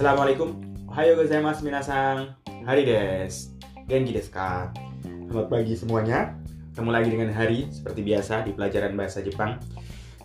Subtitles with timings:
[0.00, 0.56] Assalamualaikum.
[0.88, 2.32] Ohayo gozaimasu minasan.
[2.64, 3.52] Hari des.
[3.84, 4.72] Genki desu ka?
[5.04, 6.40] Selamat pagi semuanya.
[6.72, 9.60] Ketemu lagi dengan Hari seperti biasa di pelajaran bahasa Jepang.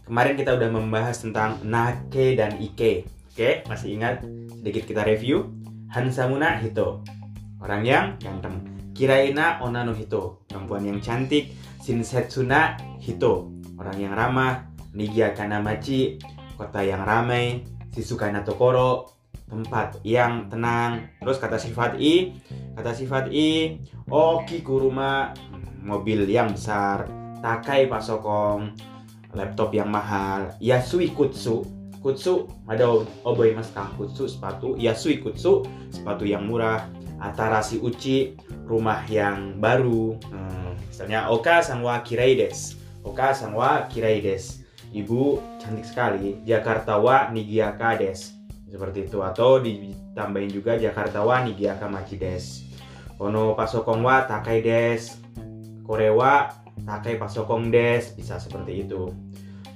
[0.08, 3.04] Kemarin kita udah membahas tentang nake dan ike.
[3.36, 4.24] Oke, masih ingat?
[4.64, 5.52] Sedikit kita review.
[5.92, 7.04] Hansamuna hito.
[7.60, 8.64] Orang yang ganteng.
[8.96, 10.48] Kiraina onano hito.
[10.48, 11.52] Perempuan yang cantik.
[11.84, 13.52] Shinsetsuna hito.
[13.76, 14.72] Orang yang ramah.
[14.96, 16.16] Nigiakana machi.
[16.56, 17.68] Kota yang ramai.
[17.92, 19.15] Shizukana tokoro.
[19.46, 21.06] Tempat yang tenang.
[21.22, 22.34] Terus kata sifat i.
[22.74, 23.78] Kata sifat i.
[24.10, 25.34] Oki kuruma.
[25.86, 27.06] Mobil yang besar.
[27.46, 28.74] Takai pasokong.
[29.38, 30.56] Laptop yang mahal.
[30.58, 31.62] Yasui kutsu.
[32.02, 32.86] Kutsu ada
[33.26, 34.78] oboi mas kutsu sepatu.
[34.78, 36.90] Yasui kutsu sepatu yang murah.
[37.22, 38.38] Atarasi uchi
[38.68, 40.20] rumah yang baru.
[40.30, 42.76] Hmm, misalnya Oka sangwa kirai des.
[43.06, 44.66] Oka sangwa kirai des.
[44.94, 46.42] Ibu cantik sekali.
[46.44, 48.35] Jakarta wa nigiaka des.
[48.76, 52.68] Seperti itu atau ditambahin juga Jakarta wa nigiaka machi des.
[53.16, 55.16] Kono pasokong wa takai des.
[55.88, 56.52] Korewa
[56.84, 58.12] takai pasokong des.
[58.20, 59.16] Bisa seperti itu.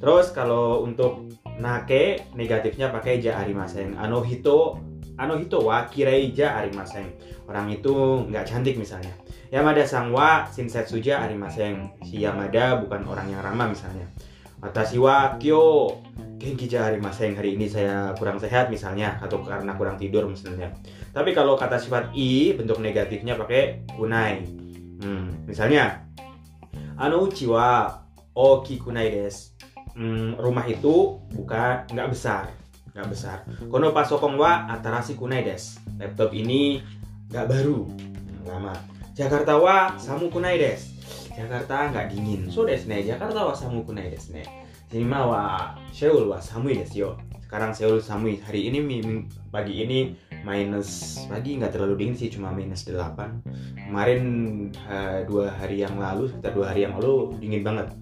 [0.03, 1.31] Terus kalau untuk
[1.63, 3.95] nake negatifnya pakai ja arimasen.
[3.95, 4.75] Ano hito
[5.15, 7.15] ano hito wa kirai ja arimasen.
[7.47, 9.15] Orang itu nggak cantik misalnya.
[9.47, 11.23] Yamada sang wa shinsetsu ja.
[12.03, 14.11] Si Yamada bukan orang yang ramah misalnya.
[14.59, 15.95] Watashi wa kyo
[16.39, 17.35] genki ja arimasen.
[17.35, 20.71] Hari ini saya kurang sehat misalnya atau karena kurang tidur misalnya.
[21.15, 24.43] Tapi kalau kata sifat i bentuk negatifnya pakai kunai.
[24.99, 26.03] Hmm, misalnya
[26.99, 27.87] ano uchi wa
[28.35, 29.55] oki kunai desu
[29.95, 32.51] hmm, rumah itu bukan nggak besar
[32.91, 33.37] nggak besar
[33.71, 36.83] kono pasokong wa atarasi kunai des laptop ini
[37.31, 37.87] nggak baru
[38.43, 38.75] lama
[39.15, 40.98] Jakarta wa samu kunai des
[41.33, 42.49] Jakarta nggak dingin.
[42.49, 44.43] So des ne Jakarta wa samu kunai des ne
[44.89, 45.41] sini mah wa
[45.93, 47.13] Seoul wa samui des yo
[47.45, 48.81] sekarang Seoul samui hari ini
[49.53, 52.97] pagi ini minus pagi nggak terlalu dingin sih cuma minus 8
[53.85, 54.21] kemarin
[54.89, 57.93] uh, dua hari yang lalu sekitar dua hari yang lalu dingin banget.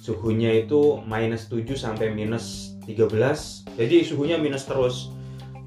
[0.00, 5.12] Suhunya itu minus 7 sampai minus 13 jadi suhunya minus terus.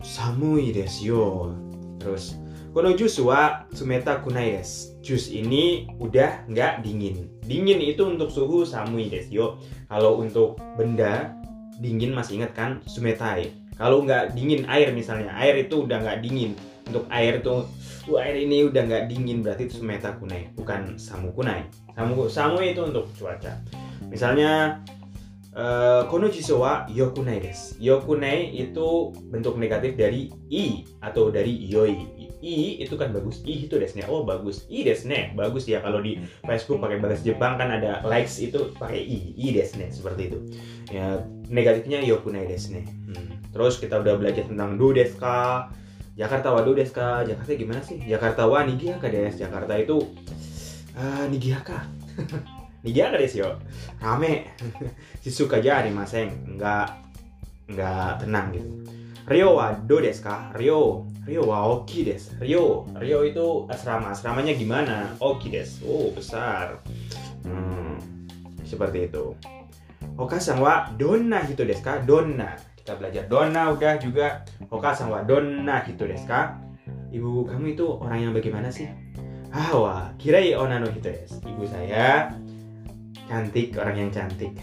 [0.03, 1.23] Samui desu yo
[2.01, 2.35] terus
[2.73, 7.27] kono jus wa sumeta kunai desu jus ini udah nggak dingin.
[7.43, 9.47] Dingin itu untuk suhu samui desu yo.
[9.91, 11.35] Kalau untuk benda
[11.83, 12.71] dingin masih ingat kan?
[12.87, 13.51] Sumetai.
[13.75, 16.55] Kalau nggak dingin air misalnya air itu udah nggak dingin.
[16.87, 17.67] Untuk air itu
[18.07, 21.67] uh, air ini udah nggak dingin berarti itu sumeta kunai bukan samu kunai.
[21.93, 23.59] Samu samu itu untuk cuaca.
[24.07, 24.79] Misalnya
[25.57, 32.12] uh, kono jiso wa yokunai des yokunai itu bentuk negatif dari i atau dari yoi
[32.43, 33.39] i itu kan bagus.
[33.47, 34.67] I itu desne oh bagus.
[34.67, 38.99] I desne bagus ya kalau di Facebook pakai bahasa Jepang kan ada likes itu pakai
[38.99, 39.31] i.
[39.39, 40.39] I desne seperti itu.
[40.91, 43.53] Ya negatifnya yokunai desne hmm.
[43.53, 45.69] terus kita udah belajar tentang do deska
[46.13, 47.97] Jakarta wa do deska Jakarta gimana sih?
[48.05, 50.01] Jakarta wa nigiaka des Jakarta itu
[50.93, 51.89] uh, nigiaka
[52.85, 53.57] nigiaka des yo.
[54.01, 54.49] Rame.
[55.23, 56.87] Shizuka aja arimasen nggak
[57.73, 58.69] nggak tenang gitu.
[59.23, 60.51] Rio wa do desu ka?
[60.53, 61.07] Rio.
[61.23, 62.35] Rio wa oki desu.
[62.43, 62.83] Rio.
[62.99, 64.11] Rio itu asrama.
[64.11, 65.07] Asramanya gimana?
[65.23, 65.87] Oki desu.
[65.87, 66.83] Oh, besar.
[67.47, 67.95] Hmm,
[68.67, 69.31] seperti itu.
[70.19, 72.03] Okasan wa donna hito desu ka?
[72.03, 72.59] Donna.
[72.75, 74.43] Kita belajar donna udah juga.
[74.67, 76.59] Okasan wa donna hito desu ka?
[77.15, 78.91] Ibu kamu itu orang yang bagaimana sih?
[79.47, 81.39] Ah, wa kirai onano hito desu.
[81.47, 82.35] Ibu saya
[83.31, 84.59] cantik, orang yang cantik.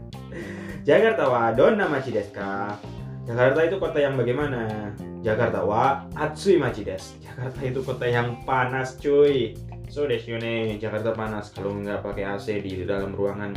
[0.88, 2.80] Jakarta wa donna machi desu ka?
[3.28, 4.88] Jakarta itu kota yang bagaimana?
[5.22, 7.14] Jakarta wa atsui machi desu.
[7.26, 9.54] Jakarta itu kota yang panas cuy.
[9.86, 13.54] So desu ne, Jakarta panas kalau nggak pakai AC di dalam ruangan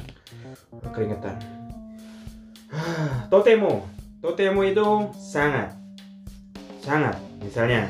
[0.94, 1.42] keringetan.
[3.34, 3.88] Totemo,
[4.22, 5.74] totemo itu sangat,
[6.84, 7.16] sangat.
[7.40, 7.88] Misalnya,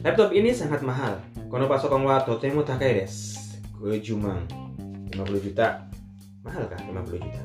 [0.00, 1.18] laptop ini sangat mahal.
[1.50, 3.60] Kono pasokong wa totemo takai desu.
[3.76, 4.40] Gue cuma
[5.12, 5.84] 50 juta.
[6.46, 7.42] Mahal kah 50 juta?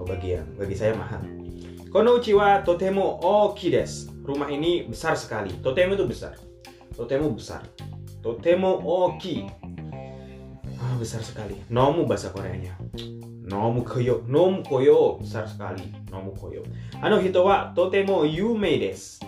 [0.00, 1.20] Oh bagi yang, bagi saya mahal.
[1.92, 4.08] Konouchiwa totemo oki desu.
[4.24, 5.52] Rumah ini besar sekali.
[5.60, 6.32] Totemo itu besar.
[6.96, 7.68] Totemo besar.
[8.24, 9.44] Totemo oki.
[10.80, 11.52] Ah, besar sekali.
[11.68, 12.80] Nomu bahasa Koreanya.
[13.44, 14.24] Nomu koyo.
[14.24, 15.20] Nomu koyo.
[15.20, 15.84] Besar sekali.
[16.08, 16.64] Nomu koyo.
[17.04, 19.20] Ano hito wa totemo yume desu.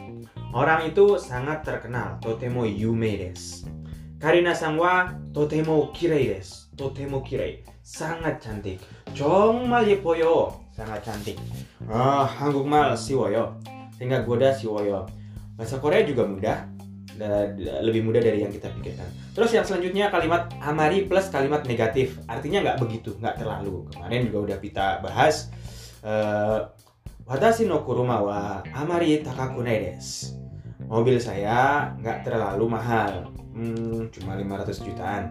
[0.56, 2.16] Orang itu sangat terkenal.
[2.24, 3.68] Totemo yume desu.
[4.16, 6.72] Karina sang wa totemo kirei desu.
[6.72, 7.60] Totemo kirei.
[7.84, 8.80] Sangat cantik.
[9.12, 11.38] Jongmal yepoyo sangat cantik.
[11.86, 13.54] Ah, Hanguk Mal Siwoyo,
[13.94, 15.06] sehingga goda Siwoyo.
[15.54, 16.66] Bahasa Korea juga mudah,
[17.86, 19.06] lebih mudah dari yang kita pikirkan.
[19.38, 23.86] Terus yang selanjutnya kalimat amari plus kalimat negatif, artinya nggak begitu, nggak terlalu.
[23.94, 25.54] Kemarin juga udah kita bahas.
[26.02, 26.68] Uh,
[27.24, 30.36] Watashi no kuruma wa amari takakunai des.
[30.84, 35.22] Mobil saya nggak terlalu mahal, hmm, cuma 500 jutaan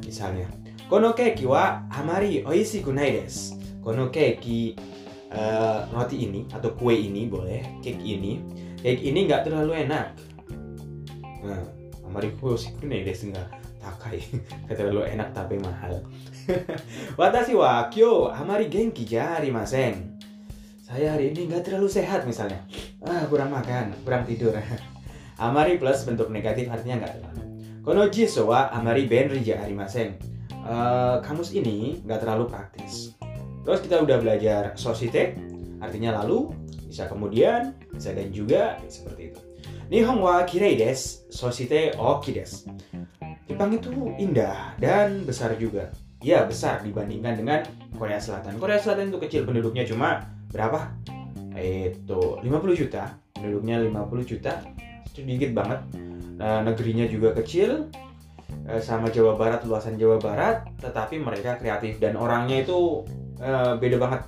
[0.00, 0.48] misalnya.
[0.88, 3.28] Kono keki wa amari oishi kunai.
[3.82, 4.78] Kono keki
[5.34, 8.38] uh, roti ini atau kue ini boleh, cake ini,
[8.78, 10.14] cake ini nggak terlalu enak.
[11.42, 11.66] Nah,
[12.06, 13.50] amari oishiku desu nggak
[13.82, 14.22] takai,
[14.70, 15.98] nggak terlalu enak tapi mahal.
[17.18, 20.14] Watashi wa kyo amari genki ja arimasen
[20.92, 22.62] saya hari ini nggak terlalu sehat misalnya.
[23.02, 24.52] Ah kurang makan kurang tidur.
[25.42, 27.42] Amari plus bentuk negatif artinya nggak terlalu.
[27.82, 30.14] Konoji sowa amari benrija arimasen
[30.62, 33.16] uh, kamus ini nggak terlalu praktis
[33.62, 35.38] terus kita udah belajar sosite
[35.82, 36.54] artinya lalu
[36.86, 39.40] bisa kemudian bisa dan juga seperti itu.
[39.92, 42.68] Nihon wa kirei desu sosite oki desu
[43.52, 45.92] Jepang itu indah dan besar juga.
[46.24, 47.60] Ya besar dibandingkan dengan
[47.98, 48.56] Korea Selatan.
[48.56, 50.88] Korea Selatan itu kecil penduduknya cuma berapa?
[51.58, 54.62] Itu 50 juta, penduduknya 50 juta,
[55.12, 55.84] sedikit banget.
[56.40, 57.92] Nah, negerinya juga kecil,
[58.70, 62.00] eh, sama Jawa Barat, luasan Jawa Barat, tetapi mereka kreatif.
[62.00, 63.04] Dan orangnya itu
[63.42, 64.22] uh, beda banget.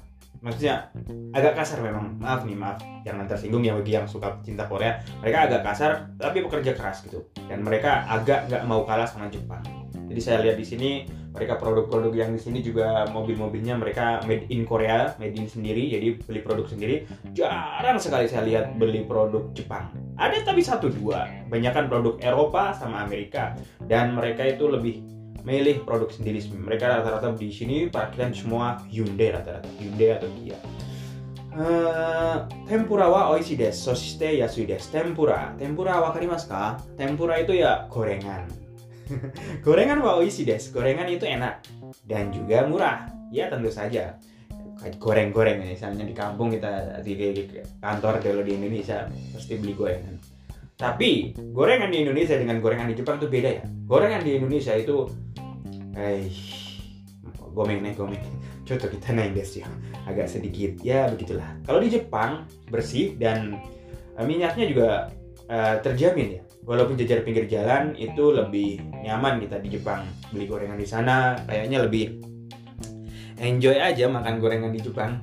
[0.44, 0.93] Maksudnya
[1.32, 5.00] agak kasar memang, maaf nih maaf, jangan tersinggung ya bagi yang suka cinta Korea.
[5.25, 9.64] Mereka agak kasar, tapi pekerja keras gitu, dan mereka agak nggak mau kalah sama Jepang.
[10.05, 10.90] Jadi saya lihat di sini
[11.32, 16.20] mereka produk-produk yang di sini juga mobil-mobilnya mereka made in Korea, made in sendiri, jadi
[16.20, 17.08] beli produk sendiri.
[17.32, 19.96] Jarang sekali saya lihat beli produk Jepang.
[20.20, 23.56] Ada tapi satu dua, banyakkan produk Eropa sama Amerika,
[23.88, 25.00] dan mereka itu lebih
[25.44, 26.41] milih produk sendiri.
[26.50, 30.58] Mereka rata-rata di sini parkiran semua Hyundai rata-rata, Hyundai atau Kia.
[31.55, 34.91] Uh, tempura wa oishi desu, soshite yasui desu.
[34.91, 36.82] Tempura, tempura wakarimasu ka?
[36.99, 38.50] Tempura itu ya gorengan
[39.64, 40.75] gorengan wa oishi desu.
[40.75, 41.62] Gorengan itu enak
[42.08, 43.06] dan juga murah.
[43.31, 44.19] Ya tentu saja.
[44.99, 47.17] Goreng-goreng misalnya di kampung kita di,
[47.81, 50.33] kantor kalau di Indonesia pasti beli gorengan.
[50.84, 53.64] Tapi gorengan di Indonesia dengan gorengan di Jepang itu beda ya.
[53.88, 55.08] Gorengan di Indonesia itu
[55.96, 56.28] eh
[57.56, 58.20] gomeng nih gomeng.
[58.69, 59.66] Contoh kita naik des ya.
[60.04, 61.56] Agak sedikit ya begitulah.
[61.64, 63.56] Kalau di Jepang bersih dan
[64.20, 64.88] eh, minyaknya juga
[65.48, 70.81] uh, terjamin ya walaupun jajar pinggir jalan itu lebih nyaman kita di Jepang beli gorengan
[70.81, 72.20] di sana kayaknya lebih
[73.36, 75.20] enjoy aja makan gorengan di Jepang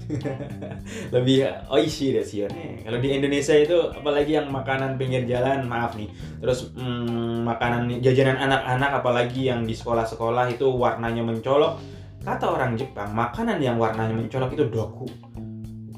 [1.14, 2.44] lebih oishi deh sih
[2.82, 6.10] kalau di Indonesia itu apalagi yang makanan pinggir jalan maaf nih.
[6.42, 11.78] Terus hmm, makanan jajanan anak-anak apalagi yang di sekolah-sekolah itu warnanya mencolok.
[12.22, 15.06] Kata orang Jepang makanan yang warnanya mencolok itu doku.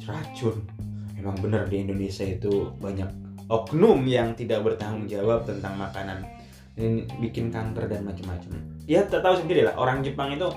[0.05, 0.57] Racun.
[1.17, 3.09] Emang bener di Indonesia itu banyak
[3.49, 6.25] oknum yang tidak bertanggung jawab tentang makanan.
[6.75, 8.51] Ini bikin kanker dan macam-macam.
[8.85, 10.49] Ya tak tahu sendiri lah orang Jepang itu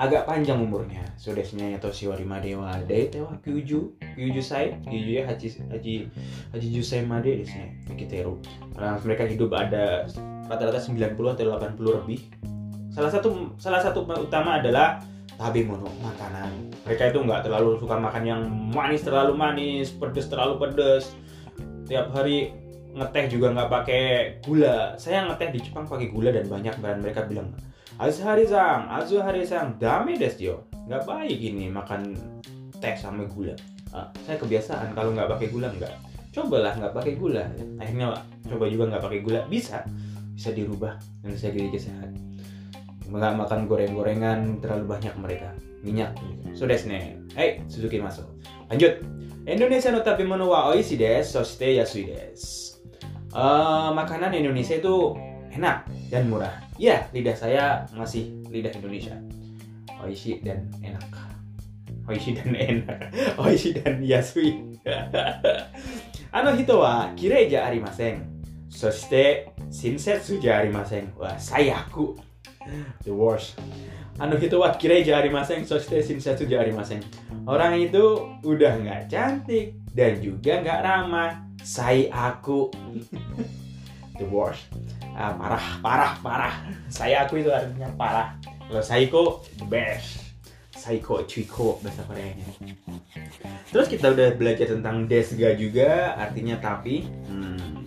[0.00, 1.04] agak panjang umurnya.
[1.20, 5.94] Sudesnya atau Shiwari Madewa de tewa kyuju kyuju sai kyuju ya haji haji
[6.52, 8.40] haji jusai made sini Mikiteru
[9.04, 10.08] mereka hidup ada
[10.48, 12.20] rata-rata 90 atau 80 lebih.
[12.92, 15.00] Salah satu salah satu utama adalah
[15.36, 16.72] tabe mono makanan.
[16.84, 21.12] Mereka itu nggak terlalu suka makan yang manis terlalu manis pedes terlalu pedes.
[21.88, 22.52] Tiap hari
[22.92, 24.04] ngeteh juga nggak pakai
[24.44, 24.96] gula.
[25.00, 27.52] Saya ngeteh di Jepang pakai gula dan banyak dan mereka bilang
[28.00, 28.46] Azuhari
[29.44, 32.16] sang, dame des yo nggak baik ini makan
[32.82, 33.54] teh sama gula.
[33.94, 35.94] Ah, saya kebiasaan kalau nggak pakai gula nggak.
[36.32, 37.44] Cobalah nggak pakai gula.
[37.76, 38.16] Akhirnya
[38.48, 39.40] coba juga nggak pakai gula.
[39.46, 39.84] Bisa.
[40.32, 40.96] Bisa dirubah.
[41.20, 42.10] Dan saya jadi sehat.
[43.06, 45.52] Nggak makan goreng-gorengan terlalu banyak mereka.
[45.84, 46.16] Minyak.
[46.56, 48.26] So desne hey Suzuki masuk.
[48.72, 49.04] Lanjut.
[49.42, 52.78] Indonesia no tabemono wa oishi desu, soshite yasui desu.
[53.34, 55.18] Uh, makanan Indonesia itu
[55.52, 56.52] enak dan murah.
[56.76, 59.16] Ya, lidah saya masih lidah Indonesia.
[60.04, 61.08] Oishi dan enak.
[62.04, 63.08] Oishi dan enak.
[63.40, 64.60] Oishi dan yasui.
[66.36, 68.28] ano hito wa kirei ja arimasen.
[68.68, 71.08] Soshite shinsetsu ja arimasen.
[71.16, 72.12] Wah, sayaku.
[73.08, 73.56] The worst.
[74.20, 75.64] Ano hito wa kirei ja arimasen.
[75.64, 77.00] Soshite shinsetsu ja arimasen
[77.48, 81.40] Orang itu udah nggak cantik dan juga nggak ramah.
[81.62, 82.68] Saya aku
[84.16, 84.68] the worst.
[85.12, 86.54] Ah, parah, parah, parah.
[86.88, 88.36] Saya aku itu artinya parah.
[88.42, 89.22] Kalau Saiko
[89.60, 90.20] the best.
[90.72, 92.42] Saiko, Chuiko bahasa Koreanya.
[93.70, 97.06] Terus kita udah belajar tentang desga juga, artinya tapi.
[97.30, 97.86] Hmm.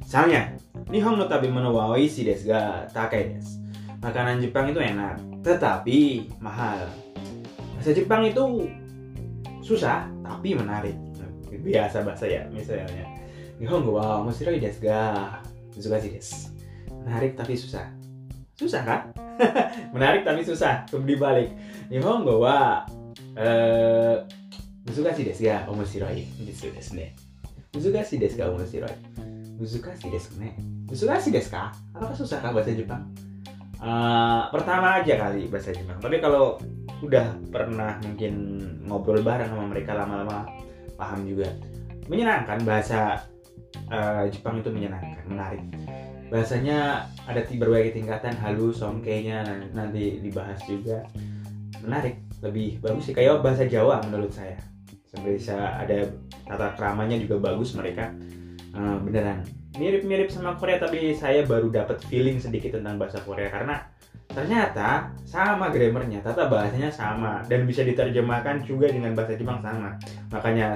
[0.00, 0.56] Misalnya,
[0.88, 3.60] Nihon no tabemono wa oishi desu ga takai desu.
[4.00, 6.88] Makanan Jepang itu enak, tetapi mahal.
[7.76, 8.64] Bahasa Jepang itu
[9.60, 10.96] susah tapi menarik
[11.60, 13.04] biasa bahasa ya misalnya
[13.60, 14.24] Nihongo wa
[15.80, 16.60] menarik desu ga Muzukashi desu
[17.04, 17.86] menarik tapi susah.
[18.54, 19.00] Susah kan?
[19.96, 20.84] Menarik tapi susah.
[20.92, 21.48] Dibalik
[21.88, 22.84] Nihongo wa
[31.48, 31.72] ka?
[31.96, 33.08] Apakah susah kah bahasa Jepang?
[33.80, 35.96] Uh, pertama aja kali bahasa Jepang.
[35.96, 36.60] Tapi kalau
[37.00, 40.44] udah pernah mungkin ngobrol bareng sama mereka lama-lama
[41.00, 41.48] paham juga.
[42.10, 43.29] Menyenangkan bahasa
[43.90, 45.62] uh, Jepang itu menyenangkan, menarik.
[46.30, 49.42] Bahasanya ada berbagai tingkatan halus, songkenya
[49.74, 51.02] nanti dibahas juga.
[51.82, 54.56] Menarik, lebih bagus sih kayak bahasa Jawa menurut saya.
[55.26, 56.06] Bisa ada
[56.46, 58.14] tata keramanya juga bagus mereka.
[58.70, 59.42] Uh, beneran
[59.78, 63.86] mirip-mirip sama Korea tapi saya baru dapat feeling sedikit tentang bahasa Korea karena
[64.30, 69.94] ternyata sama grammarnya, tata bahasanya sama dan bisa diterjemahkan juga dengan bahasa Jepang sama.
[70.30, 70.74] Makanya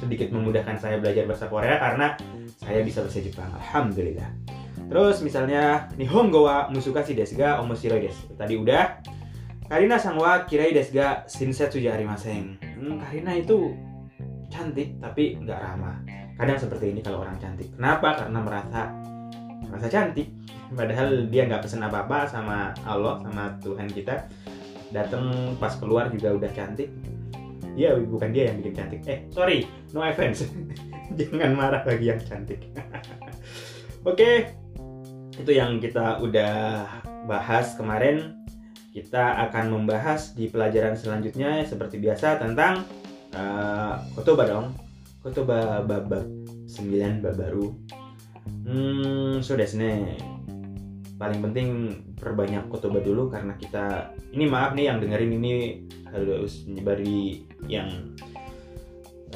[0.00, 2.16] sedikit memudahkan saya belajar bahasa Korea karena
[2.60, 3.48] saya bisa bahasa Jepang.
[3.56, 4.28] Alhamdulillah.
[4.84, 8.32] Terus misalnya Nihongo wa musukashi desu ga omoshiroi desu.
[8.36, 9.00] Tadi udah.
[9.64, 12.60] Karina sang wa kirai desu ga shinsetsu ja arimasen.
[12.60, 13.72] Hmm, Karina itu
[14.54, 15.98] cantik tapi nggak ramah
[16.38, 18.80] kadang seperti ini kalau orang cantik kenapa karena merasa
[19.66, 20.30] merasa cantik
[20.72, 24.24] padahal dia nggak pesen apa apa sama Allah sama Tuhan kita
[24.94, 26.90] datang pas keluar juga udah cantik
[27.74, 29.02] Iya, bukan dia yang bikin cantik.
[29.02, 30.46] Eh, sorry, no offense.
[31.18, 32.70] Jangan marah bagi yang cantik.
[32.70, 34.34] Oke, okay.
[35.42, 36.86] itu yang kita udah
[37.26, 38.46] bahas kemarin.
[38.94, 42.86] Kita akan membahas di pelajaran selanjutnya seperti biasa tentang
[43.34, 44.66] uh, kotoba dong
[45.20, 47.66] kotoba bab 9 bab baru
[48.68, 50.16] hmm so desne
[51.14, 51.68] paling penting
[52.18, 55.52] perbanyak kotoba dulu karena kita ini maaf nih yang dengerin ini
[56.10, 58.14] harus menyebari yang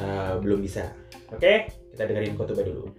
[0.03, 0.91] uh, belum bisa
[1.31, 1.71] oke okay?
[1.95, 2.91] kita dengerin kotoba dulu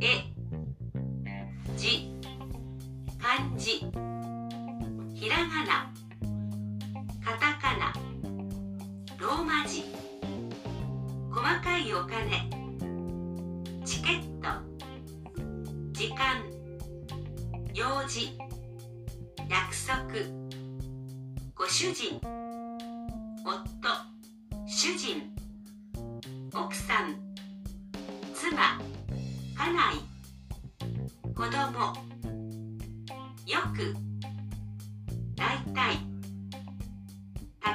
[0.00, 0.22] it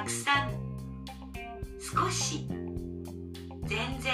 [0.04, 0.50] くさん
[1.80, 2.46] 少し
[3.64, 4.12] 全然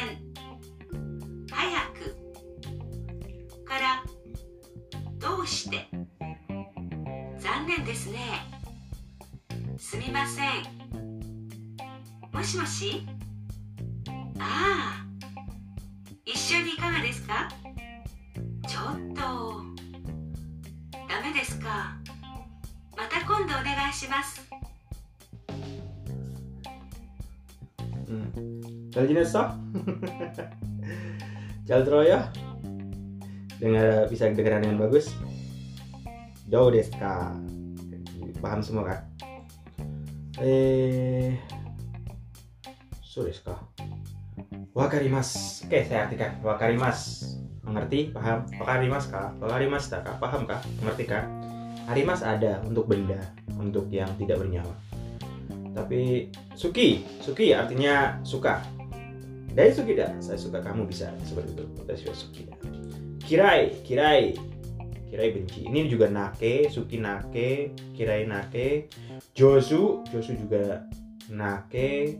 [1.50, 4.04] 早くから
[5.18, 5.88] どうして？
[7.38, 8.18] 残念ですね。
[9.78, 10.46] すみません。
[12.32, 13.04] もしもし？
[29.10, 29.18] Hmm.
[29.18, 29.42] Cal Jineso
[31.66, 32.18] Cal Troyo
[33.58, 35.10] Dengar bisa dengeran dengan bagus
[36.46, 37.34] Jauh deska
[38.38, 38.98] Paham semua kan
[40.38, 41.34] Eh
[43.02, 43.58] So deska
[44.78, 47.26] Wakarimas Oke saya artikan Wakarimas
[47.66, 48.14] Mengerti?
[48.14, 48.46] Paham?
[48.62, 49.34] Wakarimas kah?
[49.42, 50.16] Wakarimas tak kah?
[50.22, 50.62] Paham kah?
[50.78, 51.26] Mengerti kah?
[51.90, 53.18] Harimas ada untuk benda
[53.58, 54.74] Untuk yang tidak bernyawa
[55.70, 56.26] tapi
[56.58, 58.58] suki suki artinya suka
[59.50, 61.64] dari suki dah saya suka kamu bisa seperti itu.
[61.86, 62.58] Saya suki dah
[63.26, 64.34] kirai kirai.
[65.10, 65.66] Kirai benci.
[65.66, 68.86] Ini juga nake suki nake kirai nake.
[69.34, 70.86] Josu josu juga
[71.30, 72.18] nake.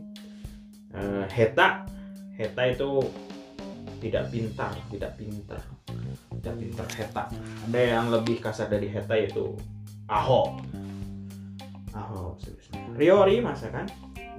[0.91, 1.87] Uh, heta.
[2.35, 2.99] Heta itu
[4.03, 5.61] tidak pintar tidak pintar.
[6.35, 7.23] Tidak pintar heta.
[7.69, 9.55] Ada yang lebih kasar dari heta yaitu
[10.11, 10.59] aho.
[11.91, 12.39] Aho
[12.95, 13.87] Riori masakan,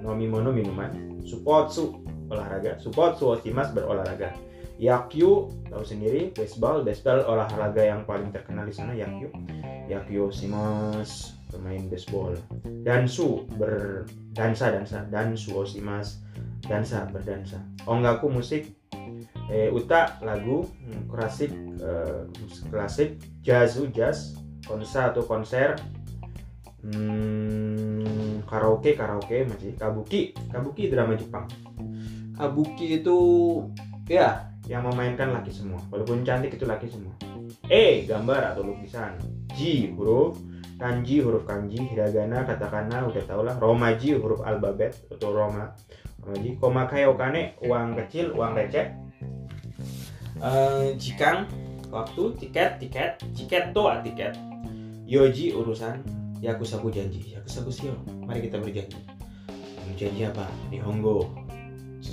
[0.01, 2.02] nomimono minuman, supotsu
[2.33, 4.33] olahraga, supotsu oshimas berolahraga.
[4.81, 9.29] Yakyu tahu sendiri baseball, baseball olahraga yang paling terkenal di sana yakyu.
[9.85, 12.33] Yakyu oshimas pemain baseball.
[12.81, 16.25] Dansu berdansa dansa, dansu oshimas
[16.65, 17.61] dansa berdansa.
[17.85, 18.73] Ongaku musik,
[19.51, 21.51] eh uta lagu hmm, klasik
[21.83, 22.23] eh,
[22.71, 25.75] klasik jazz jazz konser atau konser
[26.83, 31.47] hmm, karaoke karaoke masih kabuki kabuki drama Jepang
[32.33, 33.17] kabuki itu
[34.09, 35.79] ya yang memainkan laki semua.
[35.91, 37.13] Walaupun cantik itu laki semua.
[37.67, 39.19] E gambar atau lukisan.
[39.53, 40.39] J huruf
[40.79, 43.55] kanji huruf kanji hiragana katakana udah tau lah.
[43.59, 45.75] Romaji huruf alfabet atau roma.
[46.23, 48.87] Romaji komakai okane uang kecil uang receh.
[50.43, 51.47] Eh, jikang
[51.91, 53.19] waktu tiket tiket.
[53.35, 54.35] Tiket toa tiket.
[55.03, 55.99] Yoji urusan.
[56.39, 57.35] Yakusaku janji.
[57.35, 58.99] Yakusaku sio mari kita berjanji.
[59.93, 60.49] Janji apa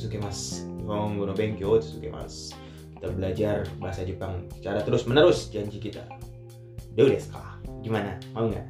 [0.01, 2.57] nihongo susuke mas nihongo no benkyo susuke mas
[2.97, 6.05] kita belajar bahasa Jepang secara terus menerus janji kita.
[6.97, 7.61] Do desu ka?
[7.81, 8.21] Gimana?
[8.37, 8.67] Mau nggak?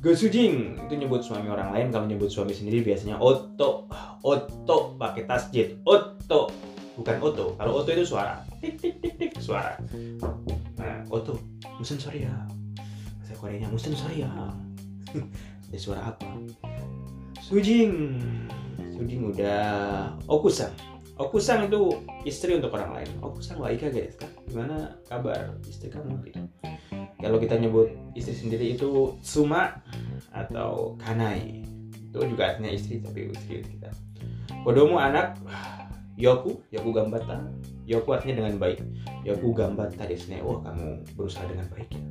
[0.00, 0.76] Gosujing!
[0.88, 3.88] Itu nyebut suami orang lain kalau nyebut suami sendiri biasanya oto
[4.24, 5.80] oto pakai tasjid.
[5.84, 6.52] Oto
[6.96, 8.40] bukan oto kalau oto itu suara.
[8.60, 9.76] Tik tik tik tik suara.
[10.80, 11.40] Nah oto
[11.76, 12.32] musen sorry ya.
[13.20, 14.32] Bahasa Koreanya musen sorry ya.
[15.68, 16.28] Ada suara apa?
[17.44, 17.92] Sujing
[18.94, 19.64] sujing udah
[20.30, 20.70] okusang.
[21.18, 23.10] Okusang itu istri untuk orang lain.
[23.18, 24.14] Okusang wa ika guys
[24.46, 26.42] gimana kabar istri kamu gitu
[27.24, 29.80] kalau kita nyebut istri sendiri itu suma
[30.28, 31.64] atau kanai.
[32.12, 33.90] Itu juga artinya istri tapi istri kita.
[34.60, 35.40] Kodomo anak
[36.20, 37.48] yoku yoku gambata.
[37.88, 38.84] Yoku artinya dengan baik.
[39.24, 42.02] Yoku gambata desu ne oh kamu berusaha dengan baik ya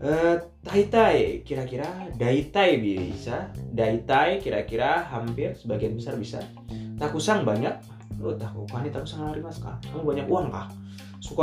[0.00, 1.84] Eh, taitai kira-kira
[2.16, 3.52] daitai bisa?
[3.76, 6.40] Daitai kira-kira hampir sebagian besar bisa.
[6.96, 7.76] Takusang banyak.
[8.16, 10.72] Lo tahu kan takusang lari mas kah kamu banyak uang kah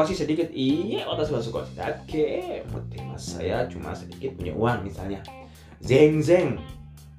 [0.10, 0.50] sih sedikit.
[0.50, 2.30] Iya otak suka suka oke
[2.74, 3.22] motif mas.
[3.38, 5.22] Saya cuma sedikit punya uang misalnya.
[5.78, 6.58] Zeng zeng.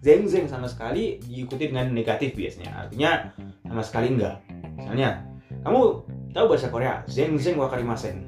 [0.02, 2.82] Zeng zeng sama sekali diikuti dengan negatif biasanya.
[2.82, 3.30] Artinya
[3.62, 4.42] sama sekali enggak.
[4.74, 5.22] Misalnya
[5.62, 6.02] kamu
[6.34, 7.06] tahu bahasa Korea?
[7.06, 8.26] Zeng zeng wakarimasen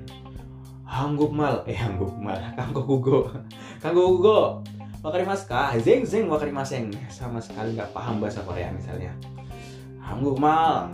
[0.89, 3.31] 한국말 eh 한국말 한국어
[3.81, 4.61] 한국어
[5.05, 9.13] wakarimasu ka zeng zeng wakarimasen sama sekali nggak paham bahasa Korea misalnya
[10.01, 10.89] 한국말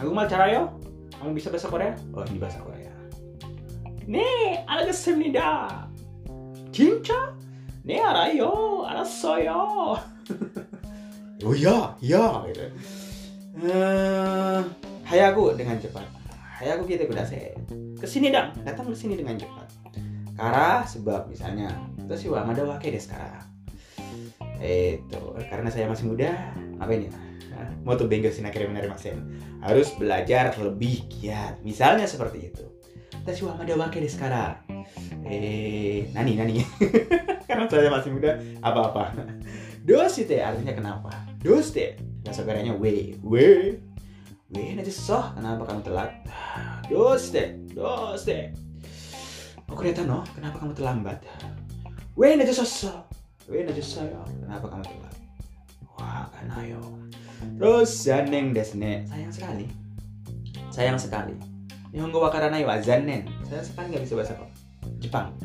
[0.00, 0.72] 한국말 잘해요?
[1.20, 1.92] kamu bisa bahasa Korea?
[2.16, 2.92] oh ini bahasa Korea
[4.08, 5.38] 네 알겠습니다
[6.72, 7.36] 진짜?
[7.84, 9.52] 네 알아요 알았어요
[11.44, 12.66] oh iya iya gitu
[13.62, 14.60] Eh,
[15.06, 16.02] hayaku dengan cepat
[16.57, 17.53] hayaku kita kudase
[17.97, 19.69] ke sini dong datang ke sini dengan cepat.
[20.37, 23.45] Kara sebab misalnya itu sih wah ada wake deh sekarang.
[24.61, 26.33] Itu karena saya masih muda
[26.81, 27.09] apa ini?
[27.81, 29.17] Mau tuh bengkel sini akhirnya menarik masen
[29.61, 31.61] harus belajar lebih giat.
[31.61, 32.65] Misalnya seperti itu.
[33.21, 34.61] Tapi wah ada wake deh sekarang.
[35.25, 36.55] Eh nani nani.
[37.49, 39.03] Karena saya masih muda apa apa
[39.87, 41.13] dosite artinya kenapa?
[41.39, 41.95] Doste
[42.27, 43.79] bahasa Koreanya we we
[44.47, 46.11] we nanti soh kenapa kamu telat?
[46.87, 48.55] Doste doste
[49.67, 51.19] oh kelihatan no kenapa kamu terlambat?
[52.15, 53.03] We nanti soh
[53.51, 54.07] we nanti soh
[54.39, 55.15] kenapa kamu telat?
[55.99, 56.79] Wah kan ayo.
[57.59, 59.67] Terus zaneng desne sayang sekali.
[60.71, 61.35] Sayang sekali.
[61.91, 63.27] Nihongo wakaranai wa zanen.
[63.51, 64.33] Sayang sekali nggak bisa bahasa
[65.03, 65.35] Jepang.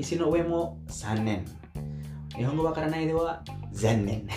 [0.00, 1.44] Isi no we mo sanen
[2.40, 2.72] Nihongo wa
[3.76, 4.24] zanen.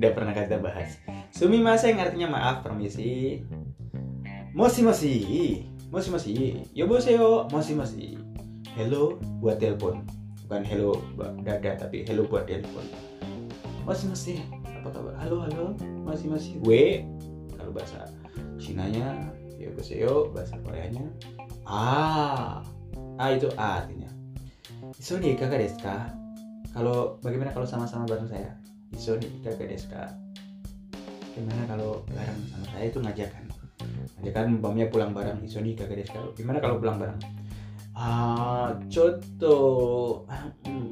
[0.00, 0.96] Udah pernah kita bahas
[1.40, 3.40] sumimasen artinya maaf permisi.
[4.52, 5.14] Moshi moshi
[5.88, 6.32] moshi moshi
[6.76, 8.20] yoboseo moshi moshi
[8.76, 10.04] hello buat telepon.
[10.44, 12.84] Bukan hello buat dada tapi hello buat telepon.
[13.88, 14.32] Moshi moshi
[14.68, 15.16] apa kabar?
[15.16, 15.72] Halo halo.
[16.04, 17.08] Moshi moshi we
[17.56, 18.04] kalau bahasa
[18.60, 21.08] Cinanya yoboseo bahasa Koreanya
[21.64, 22.60] ah
[23.16, 24.12] ah itu a artinya.
[25.00, 26.12] Isoni kakak desu ka?
[26.76, 28.60] Kalau bagaimana kalau sama-sama bareng saya?
[28.92, 30.19] Isoni kakak desu ka?
[31.30, 33.44] Gimana kalau bareng sama saya itu ngajakan?
[34.20, 36.20] Ngajakan umpamanya pulang bareng Isoni kakak desu ka?
[36.34, 37.20] Gimana kalau pulang bareng?
[37.94, 39.58] Ah, coto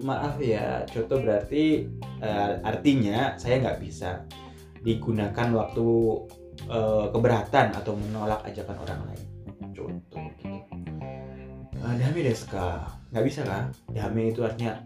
[0.04, 1.88] maaf ya, coto berarti
[2.20, 4.28] eh, artinya saya nggak bisa
[4.84, 5.86] digunakan waktu
[6.68, 9.24] eh, keberatan atau menolak ajakan orang lain.
[9.72, 10.48] Coto gitu.
[11.82, 12.20] Ah, dame?
[13.08, 13.64] Nggak bisa kan?
[13.88, 14.78] Dame itu artinya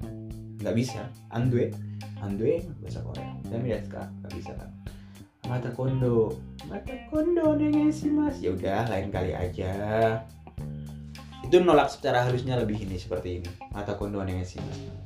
[0.63, 1.11] nggak bisa.
[1.35, 1.75] Andue,
[2.23, 3.35] andue bahasa Korea.
[3.51, 4.03] Dame desu ka?
[4.23, 4.71] Nggak bisa kan?
[5.53, 6.33] Mata kondo,
[6.65, 8.41] mata kondo mas.
[8.41, 9.69] Ya udah, lain kali aja.
[11.45, 13.51] Itu nolak secara halusnya lebih ini seperti ini.
[13.69, 14.57] Mata kondo mas.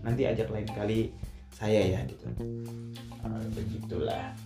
[0.07, 1.11] Nanti ajak lain kali
[1.51, 2.31] saya ya gitu.
[3.27, 4.39] Ah, begitulah.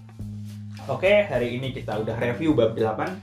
[0.88, 3.20] Oke, hari ini kita udah review bab 8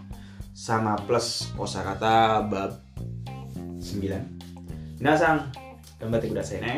[0.53, 2.77] sama plus kosakata bab
[3.81, 5.01] 9.
[5.01, 5.49] Minasang,
[5.97, 6.73] gambatte kudasai ne.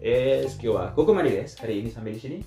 [0.00, 1.60] Eh, kyo wa kokomade desu.
[1.60, 2.38] Hari ini sampai di sini.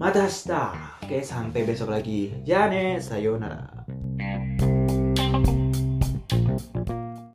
[0.00, 0.72] Mata hasta.
[1.04, 2.32] Oke, sampai besok lagi.
[2.48, 3.79] Ya ne, sayonara.